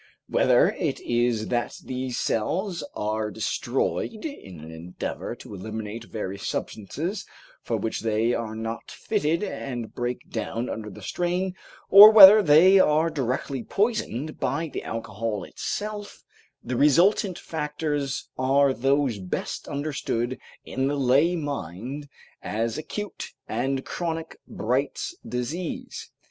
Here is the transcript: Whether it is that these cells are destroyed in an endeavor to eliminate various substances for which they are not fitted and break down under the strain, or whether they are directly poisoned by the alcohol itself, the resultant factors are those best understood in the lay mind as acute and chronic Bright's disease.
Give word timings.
Whether 0.27 0.71
it 0.71 0.99
is 1.01 1.49
that 1.49 1.75
these 1.85 2.17
cells 2.17 2.83
are 2.95 3.29
destroyed 3.29 4.25
in 4.25 4.59
an 4.59 4.71
endeavor 4.71 5.35
to 5.35 5.53
eliminate 5.53 6.05
various 6.05 6.47
substances 6.47 7.23
for 7.61 7.77
which 7.77 7.99
they 7.99 8.33
are 8.33 8.55
not 8.55 8.89
fitted 8.89 9.43
and 9.43 9.93
break 9.93 10.27
down 10.27 10.71
under 10.71 10.89
the 10.89 11.03
strain, 11.03 11.53
or 11.91 12.09
whether 12.09 12.41
they 12.41 12.79
are 12.79 13.11
directly 13.11 13.61
poisoned 13.63 14.39
by 14.39 14.69
the 14.73 14.83
alcohol 14.83 15.43
itself, 15.43 16.23
the 16.63 16.75
resultant 16.75 17.37
factors 17.37 18.27
are 18.39 18.73
those 18.73 19.19
best 19.19 19.67
understood 19.67 20.39
in 20.65 20.87
the 20.87 20.95
lay 20.97 21.35
mind 21.35 22.09
as 22.41 22.75
acute 22.79 23.33
and 23.47 23.85
chronic 23.85 24.39
Bright's 24.47 25.15
disease. 25.23 26.09